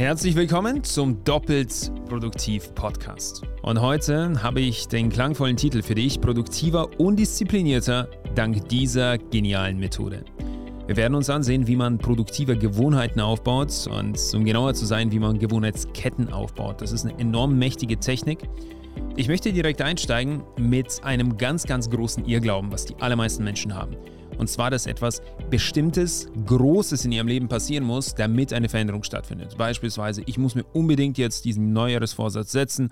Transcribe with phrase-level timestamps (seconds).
[0.00, 3.42] Herzlich willkommen zum Doppelt Produktiv Podcast.
[3.60, 9.78] Und heute habe ich den klangvollen Titel für dich: Produktiver und disziplinierter dank dieser genialen
[9.78, 10.24] Methode.
[10.86, 15.18] Wir werden uns ansehen, wie man produktive Gewohnheiten aufbaut und um genauer zu sein, wie
[15.18, 16.80] man Gewohnheitsketten aufbaut.
[16.80, 18.48] Das ist eine enorm mächtige Technik.
[19.16, 23.98] Ich möchte direkt einsteigen mit einem ganz, ganz großen Irrglauben, was die allermeisten Menschen haben.
[24.40, 25.20] Und zwar, dass etwas
[25.50, 29.58] Bestimmtes, Großes in ihrem Leben passieren muss, damit eine Veränderung stattfindet.
[29.58, 32.90] Beispielsweise, ich muss mir unbedingt jetzt diesen Neujahresvorsatz setzen,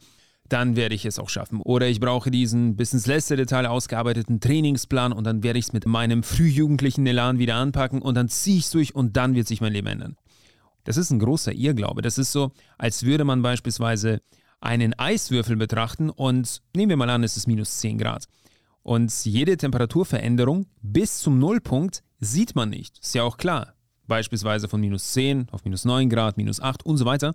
[0.51, 1.62] dann werde ich es auch schaffen.
[1.62, 5.73] Oder ich brauche diesen bis ins letzte Detail ausgearbeiteten Trainingsplan und dann werde ich es
[5.73, 9.49] mit meinem frühjugendlichen Elan wieder anpacken und dann ziehe ich es durch und dann wird
[9.49, 10.16] sich mein Leben ändern.
[10.85, 12.02] Das ist ein großer Irrglaube.
[12.02, 14.21] Das ist so, als würde man beispielsweise
[14.60, 18.27] einen Eiswürfel betrachten und nehmen wir mal an, es ist minus 10 Grad.
[18.88, 22.98] Und jede Temperaturveränderung bis zum Nullpunkt sieht man nicht.
[23.01, 23.74] Ist ja auch klar.
[24.06, 27.34] Beispielsweise von minus 10 auf minus 9 Grad, minus 8 und so weiter.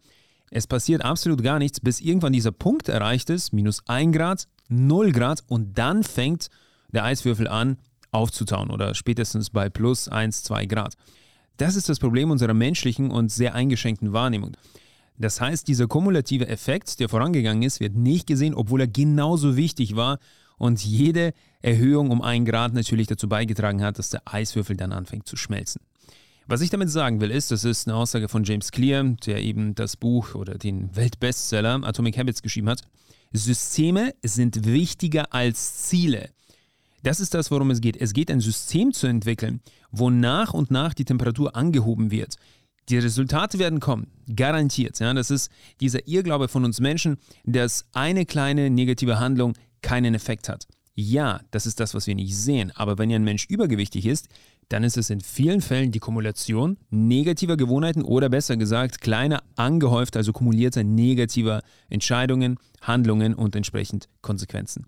[0.50, 5.12] Es passiert absolut gar nichts, bis irgendwann dieser Punkt erreicht ist, minus 1 Grad, 0
[5.12, 6.48] Grad und dann fängt
[6.92, 7.78] der Eiswürfel an
[8.10, 10.96] aufzutauen oder spätestens bei plus 1, 2 Grad.
[11.58, 14.58] Das ist das Problem unserer menschlichen und sehr eingeschränkten Wahrnehmung.
[15.20, 19.96] Das heißt, dieser kumulative Effekt, der vorangegangen ist, wird nicht gesehen, obwohl er genauso wichtig
[19.96, 20.18] war
[20.64, 25.28] und jede Erhöhung um einen Grad natürlich dazu beigetragen hat, dass der Eiswürfel dann anfängt
[25.28, 25.82] zu schmelzen.
[26.48, 29.76] Was ich damit sagen will, ist, das ist eine Aussage von James Clear, der eben
[29.76, 32.82] das Buch oder den Weltbestseller Atomic Habits geschrieben hat.
[33.34, 36.30] Systeme sind wichtiger als Ziele.
[37.02, 37.98] Das ist das, worum es geht.
[37.98, 39.60] Es geht, ein System zu entwickeln,
[39.92, 42.38] wo nach und nach die Temperatur angehoben wird.
[42.88, 44.98] Die Resultate werden kommen, garantiert.
[45.00, 50.50] Ja, das ist dieser Irrglaube von uns Menschen, dass eine kleine negative Handlung keinen Effekt
[50.50, 50.68] hat.
[50.96, 52.72] Ja, das ist das, was wir nicht sehen.
[52.76, 54.28] Aber wenn ein Mensch übergewichtig ist,
[54.70, 60.16] dann ist es in vielen Fällen die Kumulation negativer Gewohnheiten oder besser gesagt kleiner angehäuft,
[60.18, 64.86] also kumulierter negativer Entscheidungen, Handlungen und entsprechend Konsequenzen.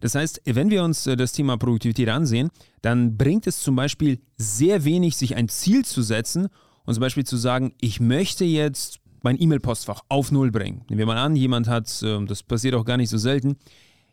[0.00, 2.50] Das heißt, wenn wir uns äh, das Thema Produktivität ansehen,
[2.82, 6.48] dann bringt es zum Beispiel sehr wenig, sich ein Ziel zu setzen
[6.84, 10.82] und zum Beispiel zu sagen, ich möchte jetzt mein E-Mail-Postfach auf Null bringen.
[10.88, 13.56] Nehmen wir mal an, jemand hat, ähm, das passiert auch gar nicht so selten,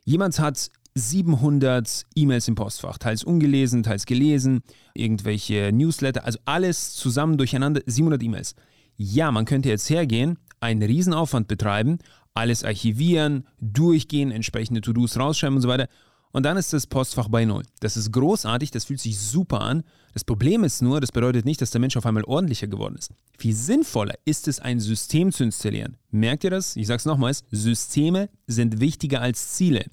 [0.03, 4.61] Jemand hat 700 E-Mails im Postfach, teils ungelesen, teils gelesen,
[4.93, 8.55] irgendwelche Newsletter, also alles zusammen durcheinander, 700 E-Mails.
[8.97, 11.99] Ja, man könnte jetzt hergehen, einen Riesenaufwand betreiben,
[12.33, 15.87] alles archivieren, durchgehen, entsprechende To-Dos rausschreiben und so weiter.
[16.31, 17.63] Und dann ist das Postfach bei Null.
[17.79, 19.83] Das ist großartig, das fühlt sich super an.
[20.13, 23.11] Das Problem ist nur, das bedeutet nicht, dass der Mensch auf einmal ordentlicher geworden ist.
[23.37, 25.97] Viel sinnvoller ist es, ein System zu installieren.
[26.09, 26.75] Merkt ihr das?
[26.75, 29.85] Ich sage es nochmals, Systeme sind wichtiger als Ziele.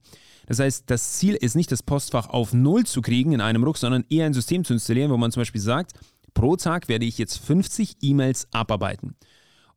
[0.46, 3.76] Das heißt, das Ziel ist nicht, das Postfach auf Null zu kriegen in einem Ruck,
[3.76, 5.92] sondern eher ein System zu installieren, wo man zum Beispiel sagt,
[6.34, 9.14] pro Tag werde ich jetzt 50 E-Mails abarbeiten.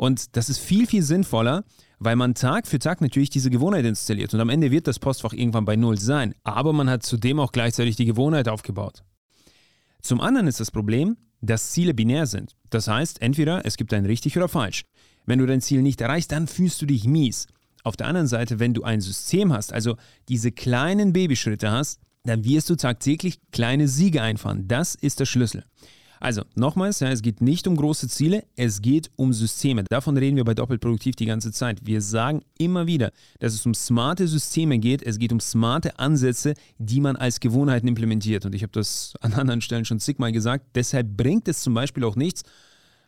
[0.01, 1.63] Und das ist viel, viel sinnvoller,
[2.00, 4.34] weil man Tag für Tag natürlich diese Gewohnheit installiert.
[4.34, 6.34] Und am Ende wird das Postfach irgendwann bei Null sein.
[6.44, 9.03] Aber man hat zudem auch gleichzeitig die Gewohnheit aufgebaut.
[10.01, 12.56] Zum anderen ist das Problem, dass Ziele binär sind.
[12.72, 14.85] Das heißt, entweder es gibt ein richtig oder falsch.
[15.28, 17.45] Wenn du dein Ziel nicht erreichst, dann fühlst du dich mies.
[17.83, 19.97] Auf der anderen Seite, wenn du ein System hast, also
[20.29, 24.68] diese kleinen Babyschritte hast, dann wirst du tagtäglich kleine Siege einfahren.
[24.68, 25.63] Das ist der Schlüssel.
[26.22, 29.84] Also nochmals, ja, es geht nicht um große Ziele, es geht um Systeme.
[29.90, 31.80] Davon reden wir bei Doppelproduktiv die ganze Zeit.
[31.84, 36.54] Wir sagen immer wieder, dass es um smarte Systeme geht, es geht um smarte Ansätze,
[36.78, 38.46] die man als Gewohnheiten implementiert.
[38.46, 40.68] Und ich habe das an anderen Stellen schon zigmal gesagt.
[40.76, 42.44] Deshalb bringt es zum Beispiel auch nichts,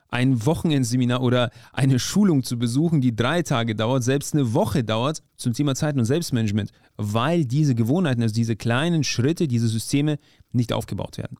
[0.10, 5.22] ein Wochenendseminar oder eine Schulung zu besuchen, die drei Tage dauert, selbst eine Woche dauert,
[5.38, 10.18] zum Thema Zeit und Selbstmanagement, weil diese Gewohnheiten, also diese kleinen Schritte, diese Systeme
[10.52, 11.38] nicht aufgebaut werden.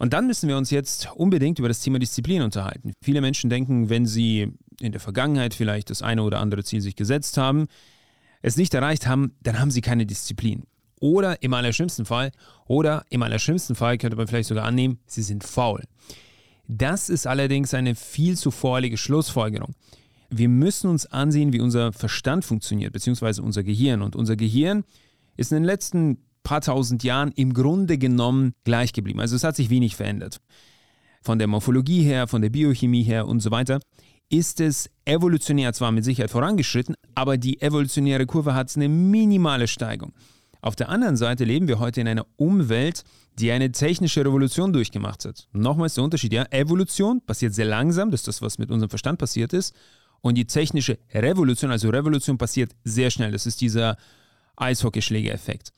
[0.00, 2.94] Und dann müssen wir uns jetzt unbedingt über das Thema Disziplin unterhalten.
[3.02, 4.50] Viele Menschen denken, wenn sie
[4.80, 7.66] in der Vergangenheit vielleicht das eine oder andere Ziel sich gesetzt haben,
[8.40, 10.62] es nicht erreicht haben, dann haben sie keine Disziplin.
[11.00, 12.32] Oder im allerschlimmsten Fall,
[12.66, 15.84] oder im allerschlimmsten Fall könnte man vielleicht sogar annehmen, sie sind faul.
[16.66, 19.74] Das ist allerdings eine viel zu vorherige Schlussfolgerung.
[20.30, 24.00] Wir müssen uns ansehen, wie unser Verstand funktioniert, beziehungsweise unser Gehirn.
[24.00, 24.84] Und unser Gehirn
[25.36, 29.20] ist in den letzten paar tausend Jahren im Grunde genommen gleich geblieben.
[29.20, 30.40] Also es hat sich wenig verändert.
[31.22, 33.80] Von der Morphologie her, von der Biochemie her und so weiter
[34.30, 40.12] ist es evolutionär zwar mit Sicherheit vorangeschritten, aber die evolutionäre Kurve hat eine minimale Steigung.
[40.62, 43.02] Auf der anderen Seite leben wir heute in einer Umwelt,
[43.38, 45.48] die eine technische Revolution durchgemacht hat.
[45.52, 49.18] Nochmals der Unterschied, ja, Evolution passiert sehr langsam, das ist das, was mit unserem Verstand
[49.18, 49.74] passiert ist,
[50.20, 53.96] und die technische Revolution, also Revolution passiert sehr schnell, das ist dieser
[54.56, 55.72] Eishockeyschläger-Effekt.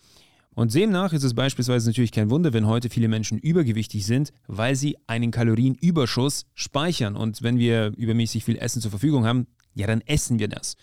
[0.54, 4.76] Und demnach ist es beispielsweise natürlich kein Wunder, wenn heute viele Menschen übergewichtig sind, weil
[4.76, 7.16] sie einen Kalorienüberschuss speichern.
[7.16, 10.76] Und wenn wir übermäßig viel Essen zur Verfügung haben, ja, dann essen wir das.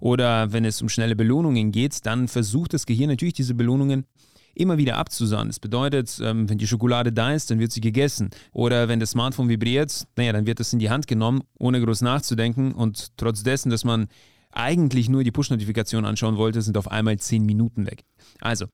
[0.00, 4.06] Oder wenn es um schnelle Belohnungen geht, dann versucht das Gehirn natürlich diese Belohnungen
[4.54, 5.48] immer wieder abzusahen.
[5.48, 8.30] Das bedeutet, ähm, wenn die Schokolade da ist, dann wird sie gegessen.
[8.52, 12.02] Oder wenn das Smartphone vibriert, naja, dann wird das in die Hand genommen, ohne groß
[12.02, 12.72] nachzudenken.
[12.72, 14.08] Und trotz dessen, dass man
[14.50, 18.04] eigentlich nur die Push-Notifikation anschauen wollte, sind auf einmal 10 Minuten weg.
[18.40, 18.66] Also,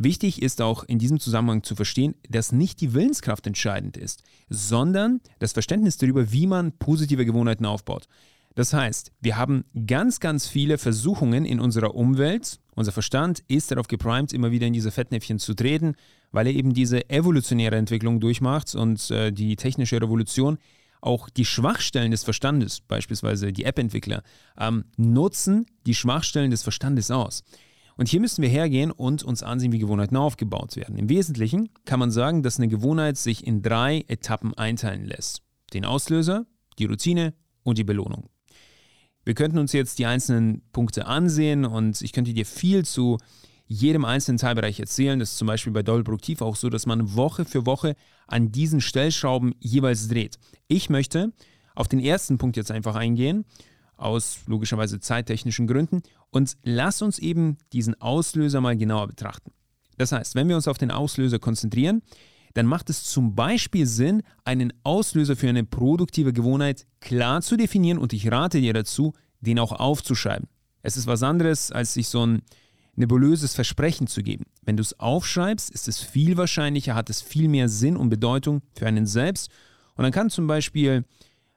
[0.00, 5.20] Wichtig ist auch in diesem Zusammenhang zu verstehen, dass nicht die Willenskraft entscheidend ist, sondern
[5.40, 8.06] das Verständnis darüber, wie man positive Gewohnheiten aufbaut.
[8.54, 12.60] Das heißt, wir haben ganz, ganz viele Versuchungen in unserer Umwelt.
[12.76, 15.96] Unser Verstand ist darauf geprimed, immer wieder in diese Fettnäpfchen zu treten,
[16.30, 20.58] weil er eben diese evolutionäre Entwicklung durchmacht und äh, die technische Revolution
[21.00, 24.22] auch die Schwachstellen des Verstandes, beispielsweise die App-Entwickler,
[24.60, 27.42] ähm, nutzen die Schwachstellen des Verstandes aus.
[27.98, 30.96] Und hier müssen wir hergehen und uns ansehen, wie Gewohnheiten aufgebaut werden.
[30.96, 35.42] Im Wesentlichen kann man sagen, dass eine Gewohnheit sich in drei Etappen einteilen lässt.
[35.74, 36.46] Den Auslöser,
[36.78, 37.34] die Routine
[37.64, 38.30] und die Belohnung.
[39.24, 43.18] Wir könnten uns jetzt die einzelnen Punkte ansehen und ich könnte dir viel zu
[43.66, 45.18] jedem einzelnen Teilbereich erzählen.
[45.18, 47.96] Das ist zum Beispiel bei Doll Produktiv auch so, dass man Woche für Woche
[48.28, 50.38] an diesen Stellschrauben jeweils dreht.
[50.68, 51.32] Ich möchte
[51.74, 53.44] auf den ersten Punkt jetzt einfach eingehen
[53.98, 56.02] aus logischerweise zeittechnischen Gründen.
[56.30, 59.52] Und lass uns eben diesen Auslöser mal genauer betrachten.
[59.96, 62.02] Das heißt, wenn wir uns auf den Auslöser konzentrieren,
[62.54, 67.98] dann macht es zum Beispiel Sinn, einen Auslöser für eine produktive Gewohnheit klar zu definieren
[67.98, 70.48] und ich rate dir dazu, den auch aufzuschreiben.
[70.82, 72.42] Es ist was anderes, als sich so ein
[72.94, 74.44] nebulöses Versprechen zu geben.
[74.62, 78.62] Wenn du es aufschreibst, ist es viel wahrscheinlicher, hat es viel mehr Sinn und Bedeutung
[78.74, 79.50] für einen selbst.
[79.94, 81.04] Und dann kann zum Beispiel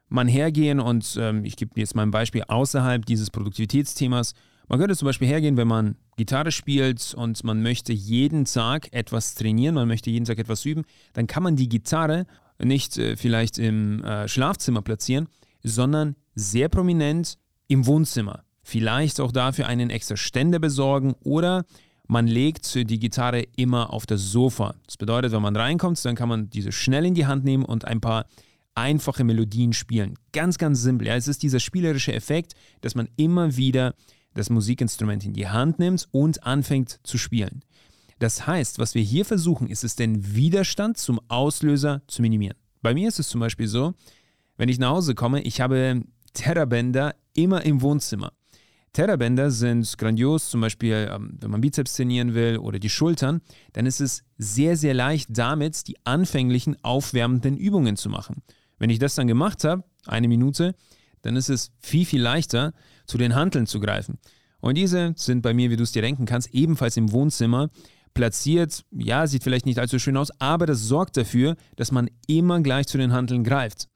[0.08, 4.34] man hergehen und ähm, ich gebe jetzt mal ein Beispiel außerhalb dieses Produktivitätsthemas.
[4.68, 9.34] Man könnte zum Beispiel hergehen, wenn man Gitarre spielt und man möchte jeden Tag etwas
[9.34, 12.26] trainieren, man möchte jeden Tag etwas üben, dann kann man die Gitarre
[12.62, 15.28] nicht äh, vielleicht im äh, Schlafzimmer platzieren,
[15.62, 17.38] sondern sehr prominent
[17.68, 18.44] im Wohnzimmer.
[18.62, 21.64] Vielleicht auch dafür einen extra Ständer besorgen oder
[22.06, 24.74] man legt die Gitarre immer auf das Sofa.
[24.86, 27.86] Das bedeutet, wenn man reinkommt, dann kann man diese schnell in die Hand nehmen und
[27.86, 28.26] ein paar
[28.74, 30.14] einfache Melodien spielen.
[30.32, 31.08] Ganz, ganz simpel.
[31.08, 33.94] Ja, es ist dieser spielerische Effekt, dass man immer wieder
[34.34, 37.64] das Musikinstrument in die Hand nimmt und anfängt zu spielen.
[38.18, 42.56] Das heißt, was wir hier versuchen, ist es den Widerstand zum Auslöser zu minimieren.
[42.80, 43.94] Bei mir ist es zum Beispiel so,
[44.56, 46.02] wenn ich nach Hause komme, ich habe
[46.32, 48.32] Terrabänder immer im Wohnzimmer.
[48.92, 53.40] Terrabänder sind grandios, zum Beispiel, ähm, wenn man Bizeps trainieren will oder die Schultern,
[53.72, 58.42] dann ist es sehr, sehr leicht, damit die anfänglichen aufwärmenden Übungen zu machen.
[58.78, 60.74] Wenn ich das dann gemacht habe, eine Minute,
[61.22, 62.74] dann ist es viel, viel leichter,
[63.06, 64.18] zu den Hanteln zu greifen.
[64.60, 67.68] Und diese sind bei mir, wie du es dir denken kannst, ebenfalls im Wohnzimmer
[68.14, 68.84] platziert.
[68.92, 72.86] Ja, sieht vielleicht nicht allzu schön aus, aber das sorgt dafür, dass man immer gleich
[72.86, 73.88] zu den Hanteln greift.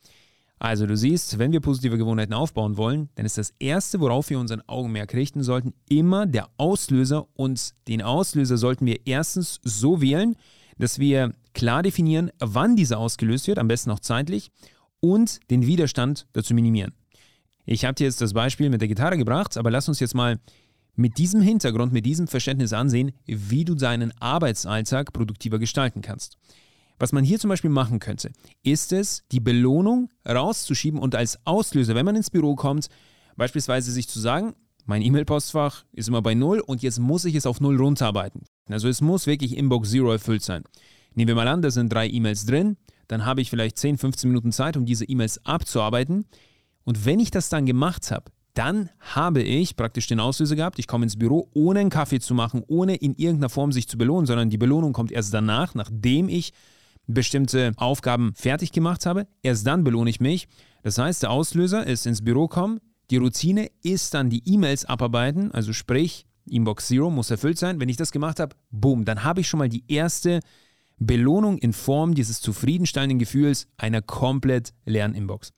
[0.58, 4.38] Also du siehst, wenn wir positive Gewohnheiten aufbauen wollen, dann ist das Erste, worauf wir
[4.38, 7.26] unseren Augenmerk richten sollten, immer der Auslöser.
[7.34, 10.34] Und den Auslöser sollten wir erstens so wählen,
[10.78, 14.50] dass wir klar definieren, wann dieser ausgelöst wird, am besten auch zeitlich
[15.00, 16.94] und den Widerstand dazu minimieren.
[17.66, 20.38] Ich habe dir jetzt das Beispiel mit der Gitarre gebracht, aber lass uns jetzt mal
[20.94, 26.38] mit diesem Hintergrund, mit diesem Verständnis ansehen, wie du deinen Arbeitsalltag produktiver gestalten kannst.
[26.98, 28.30] Was man hier zum Beispiel machen könnte,
[28.62, 32.86] ist es, die Belohnung rauszuschieben und als Auslöser, wenn man ins Büro kommt,
[33.36, 34.54] beispielsweise sich zu sagen,
[34.86, 38.44] mein E-Mail-Postfach ist immer bei Null und jetzt muss ich es auf Null runterarbeiten.
[38.70, 40.62] Also es muss wirklich Inbox Zero erfüllt sein.
[41.14, 42.76] Nehmen wir mal an, da sind drei E-Mails drin
[43.08, 46.26] dann habe ich vielleicht 10, 15 Minuten Zeit, um diese E-Mails abzuarbeiten.
[46.86, 50.78] Und wenn ich das dann gemacht habe, dann habe ich praktisch den Auslöser gehabt.
[50.78, 53.98] Ich komme ins Büro, ohne einen Kaffee zu machen, ohne in irgendeiner Form sich zu
[53.98, 56.52] belohnen, sondern die Belohnung kommt erst danach, nachdem ich
[57.06, 59.26] bestimmte Aufgaben fertig gemacht habe.
[59.42, 60.48] Erst dann belohne ich mich.
[60.82, 62.80] Das heißt, der Auslöser ist ins Büro kommen.
[63.10, 67.80] Die Routine ist dann die E-Mails abarbeiten, also sprich, Inbox Zero muss erfüllt sein.
[67.80, 70.40] Wenn ich das gemacht habe, boom, dann habe ich schon mal die erste
[70.98, 75.52] Belohnung in Form dieses zufriedenstellenden Gefühls einer komplett leeren Inbox.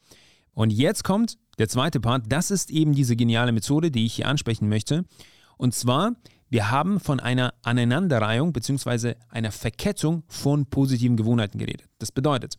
[0.59, 2.25] Und jetzt kommt der zweite Part.
[2.33, 5.05] Das ist eben diese geniale Methode, die ich hier ansprechen möchte.
[5.57, 6.17] Und zwar,
[6.51, 9.15] wir haben von einer Aneinanderreihung bzw.
[9.29, 11.89] einer Verkettung von positiven Gewohnheiten geredet.
[12.01, 12.59] Das bedeutet,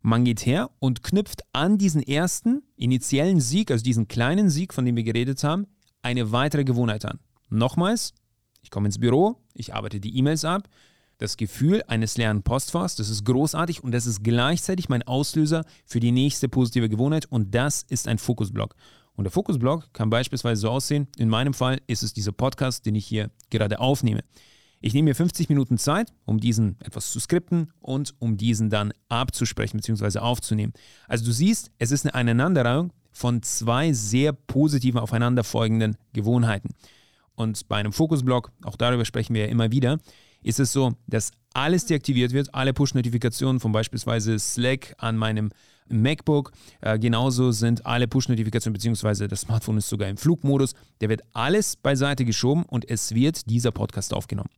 [0.00, 4.86] man geht her und knüpft an diesen ersten initiellen Sieg, also diesen kleinen Sieg, von
[4.86, 5.66] dem wir geredet haben,
[6.00, 7.18] eine weitere Gewohnheit an.
[7.50, 8.14] Nochmals,
[8.62, 10.66] ich komme ins Büro, ich arbeite die E-Mails ab,
[11.18, 16.00] das Gefühl eines leeren Postfachs, das ist großartig und das ist gleichzeitig mein Auslöser für
[16.00, 18.74] die nächste positive Gewohnheit und das ist ein Fokusblock.
[19.16, 22.94] Und der Fokusblock kann beispielsweise so aussehen, in meinem Fall ist es dieser Podcast, den
[22.94, 24.22] ich hier gerade aufnehme.
[24.80, 28.92] Ich nehme mir 50 Minuten Zeit, um diesen etwas zu skripten und um diesen dann
[29.08, 30.18] abzusprechen bzw.
[30.18, 30.74] aufzunehmen.
[31.08, 36.74] Also du siehst, es ist eine Aneinanderreihung von zwei sehr positiven aufeinanderfolgenden Gewohnheiten.
[37.34, 39.98] Und bei einem Fokusblock, auch darüber sprechen wir ja immer wieder,
[40.44, 45.50] ist es so, dass alles deaktiviert wird, alle Push-Notifikationen von beispielsweise Slack an meinem
[45.88, 46.52] MacBook.
[46.80, 50.74] Äh, genauso sind alle Push-Notifikationen, beziehungsweise das Smartphone ist sogar im Flugmodus.
[51.00, 54.50] Der wird alles beiseite geschoben und es wird dieser Podcast aufgenommen.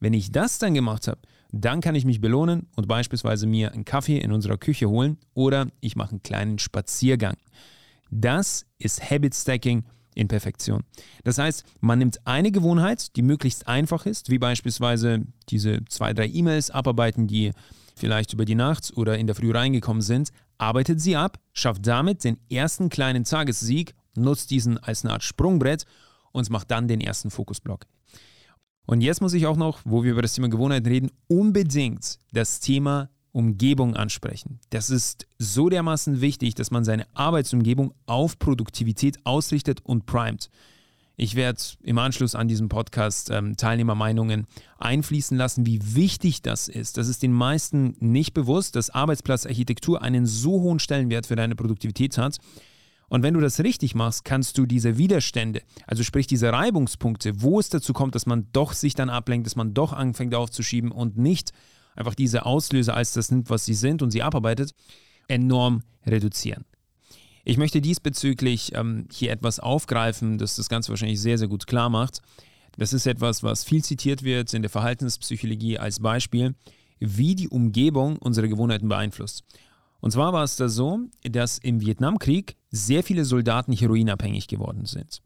[0.00, 1.20] Wenn ich das dann gemacht habe,
[1.52, 5.66] dann kann ich mich belohnen und beispielsweise mir einen Kaffee in unserer Küche holen oder
[5.80, 7.36] ich mache einen kleinen Spaziergang.
[8.10, 10.82] Das ist Habit Stacking in Perfektion.
[11.24, 16.26] Das heißt, man nimmt eine Gewohnheit, die möglichst einfach ist, wie beispielsweise diese zwei, drei
[16.26, 17.52] E-Mails abarbeiten, die
[17.94, 22.24] vielleicht über die Nacht oder in der Früh reingekommen sind, arbeitet sie ab, schafft damit
[22.24, 25.84] den ersten kleinen Tagessieg, nutzt diesen als eine Art Sprungbrett
[26.32, 27.86] und macht dann den ersten Fokusblock.
[28.86, 32.60] Und jetzt muss ich auch noch, wo wir über das Thema Gewohnheiten reden, unbedingt das
[32.60, 34.60] Thema Umgebung ansprechen.
[34.70, 40.50] Das ist so dermaßen wichtig, dass man seine Arbeitsumgebung auf Produktivität ausrichtet und primet.
[41.16, 44.46] Ich werde im Anschluss an diesem Podcast ähm, Teilnehmermeinungen
[44.78, 46.96] einfließen lassen, wie wichtig das ist.
[46.96, 52.16] Das ist den meisten nicht bewusst, dass Arbeitsplatzarchitektur einen so hohen Stellenwert für deine Produktivität
[52.16, 52.38] hat.
[53.10, 57.60] Und wenn du das richtig machst, kannst du diese Widerstände, also sprich diese Reibungspunkte, wo
[57.60, 61.18] es dazu kommt, dass man doch sich dann ablenkt, dass man doch anfängt aufzuschieben und
[61.18, 61.52] nicht
[62.00, 64.74] einfach diese Auslöser als das nimmt, was sie sind und sie abarbeitet,
[65.28, 66.64] enorm reduzieren.
[67.44, 71.88] Ich möchte diesbezüglich ähm, hier etwas aufgreifen, das das Ganze wahrscheinlich sehr, sehr gut klar
[71.88, 72.20] macht.
[72.76, 76.54] Das ist etwas, was viel zitiert wird in der Verhaltenspsychologie als Beispiel,
[76.98, 79.44] wie die Umgebung unsere Gewohnheiten beeinflusst.
[80.00, 85.20] Und zwar war es da so, dass im Vietnamkrieg sehr viele Soldaten heroinabhängig geworden sind.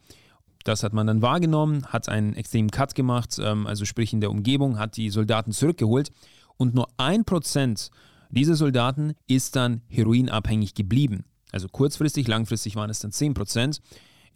[0.64, 4.30] Das hat man dann wahrgenommen, hat einen extremen Cut gemacht, ähm, also sprich in der
[4.30, 6.10] Umgebung, hat die Soldaten zurückgeholt
[6.56, 7.90] und nur ein Prozent
[8.30, 11.24] dieser Soldaten ist dann heroinabhängig geblieben.
[11.52, 13.80] Also kurzfristig, langfristig waren es dann 10 Prozent.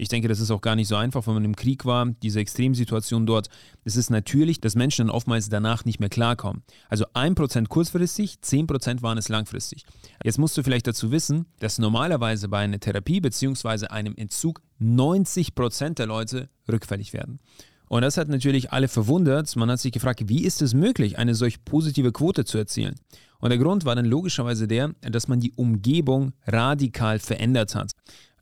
[0.01, 2.39] Ich denke, das ist auch gar nicht so einfach, wenn man im Krieg war, diese
[2.39, 3.49] Extremsituation dort.
[3.85, 6.63] Es ist natürlich, dass Menschen dann oftmals danach nicht mehr klarkommen.
[6.89, 9.85] Also 1% kurzfristig, 10% waren es langfristig.
[10.23, 13.89] Jetzt musst du vielleicht dazu wissen, dass normalerweise bei einer Therapie bzw.
[13.89, 17.41] einem Entzug 90% der Leute rückfällig werden.
[17.89, 19.55] Und das hat natürlich alle verwundert.
[19.57, 22.95] Man hat sich gefragt, wie ist es möglich, eine solch positive Quote zu erzielen?
[23.41, 27.93] Und der Grund war dann logischerweise der, dass man die Umgebung radikal verändert hat.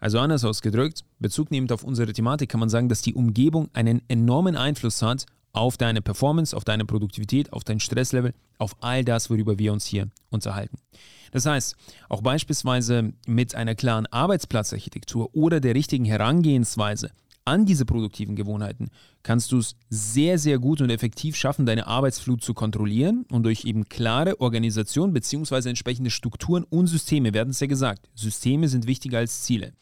[0.00, 4.56] Also anders ausgedrückt, bezugnehmend auf unsere Thematik kann man sagen, dass die Umgebung einen enormen
[4.56, 9.58] Einfluss hat auf deine Performance, auf deine Produktivität, auf dein Stresslevel, auf all das, worüber
[9.58, 10.76] wir uns hier unterhalten.
[11.32, 11.76] Das heißt,
[12.08, 17.10] auch beispielsweise mit einer klaren Arbeitsplatzarchitektur oder der richtigen Herangehensweise
[17.46, 18.90] an diese produktiven Gewohnheiten
[19.22, 23.64] kannst du es sehr, sehr gut und effektiv schaffen, deine Arbeitsflut zu kontrollieren und durch
[23.64, 25.68] eben klare Organisation bzw.
[25.68, 29.72] entsprechende Strukturen und Systeme, werden es ja gesagt, Systeme sind wichtiger als Ziele.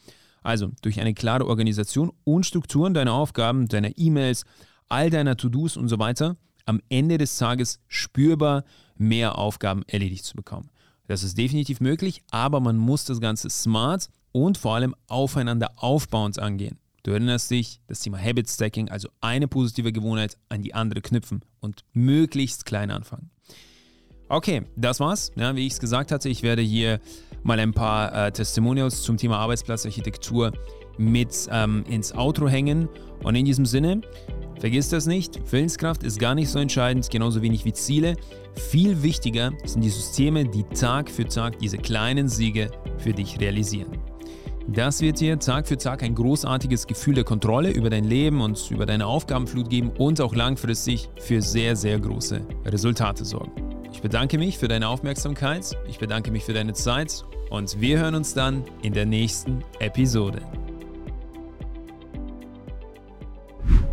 [0.43, 4.45] Also durch eine klare Organisation und Strukturen deiner Aufgaben, deiner E-Mails,
[4.87, 8.63] all deiner To-Dos und so weiter, am Ende des Tages spürbar
[8.95, 10.69] mehr Aufgaben erledigt zu bekommen.
[11.07, 16.39] Das ist definitiv möglich, aber man muss das Ganze smart und vor allem aufeinander aufbauend
[16.39, 16.77] angehen.
[17.05, 21.45] Du erinnerst dich, das Thema Habit Stacking, also eine positive Gewohnheit an die andere knüpfen
[21.59, 23.29] und möglichst klein anfangen.
[24.27, 25.31] Okay, das war's.
[25.35, 26.99] Ja, wie ich es gesagt hatte, ich werde hier
[27.43, 30.51] mal ein paar äh, Testimonials zum Thema Arbeitsplatzarchitektur
[30.97, 32.89] mit ähm, ins Outro hängen.
[33.21, 34.01] Und in diesem Sinne,
[34.59, 38.15] vergiss das nicht, Willenskraft ist gar nicht so entscheidend, genauso wenig wie Ziele.
[38.71, 44.14] Viel wichtiger sind die Systeme, die Tag für Tag diese kleinen Siege für dich realisieren.
[44.67, 48.71] Das wird dir Tag für Tag ein großartiges Gefühl der Kontrolle über dein Leben und
[48.71, 53.51] über deine Aufgabenflut geben und auch langfristig für sehr, sehr große Resultate sorgen.
[53.91, 58.15] Ich bedanke mich für deine Aufmerksamkeit, ich bedanke mich für deine Zeit und wir hören
[58.15, 60.41] uns dann in der nächsten Episode.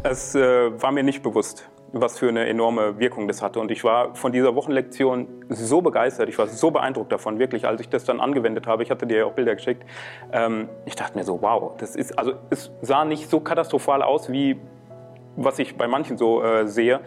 [0.02, 0.40] Es äh,
[0.80, 3.60] war mir nicht bewusst, was für eine enorme Wirkung das hatte.
[3.60, 7.80] Und ich war von dieser Wochenlektion so begeistert, ich war so beeindruckt davon, wirklich, als
[7.80, 8.82] ich das dann angewendet habe.
[8.82, 9.84] Ich hatte dir ja auch Bilder geschickt.
[10.32, 14.32] Ähm, ich dachte mir so, wow, das ist, also es sah nicht so katastrophal aus,
[14.32, 14.58] wie
[15.36, 17.00] was ich bei manchen so äh, sehe.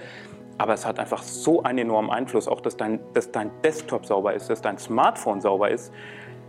[0.57, 4.33] Aber es hat einfach so einen enormen Einfluss, auch dass dein, dass dein Desktop sauber
[4.33, 5.91] ist, dass dein Smartphone sauber ist.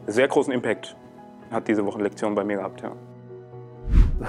[0.07, 0.97] Sehr großen Impact
[1.51, 2.93] hat diese Wochenlektion bei mir gehabt, ja.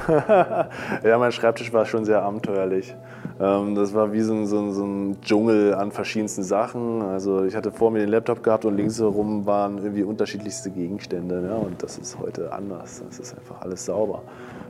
[1.04, 2.96] ja, mein Schreibtisch war schon sehr abenteuerlich.
[3.40, 7.02] Ähm, das war wie so ein, so, ein, so ein, Dschungel an verschiedensten Sachen.
[7.02, 11.48] Also ich hatte vor mir den Laptop gehabt und links herum waren irgendwie unterschiedlichste Gegenstände.
[11.48, 13.02] Ja, und das ist heute anders.
[13.06, 14.24] Das ist einfach alles sauber.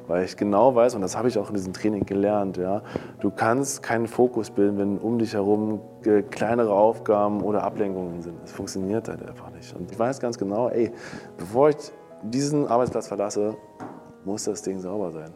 [0.08, 2.82] Weil ich genau weiß, und das habe ich auch in diesem Training gelernt, ja,
[3.20, 5.82] du kannst keinen Fokus bilden, wenn um dich herum
[6.32, 8.42] kleinere Aufgaben oder Ablenkungen sind.
[8.42, 9.76] Das funktioniert halt einfach nicht.
[9.76, 10.94] Und ich weiß ganz genau, ey,
[11.38, 11.76] bevor ich
[12.24, 13.58] diesen Arbeitsplatz verlasse,
[14.28, 15.34] muss das Ding sauber sein.